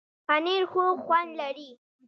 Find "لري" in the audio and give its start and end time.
1.41-1.69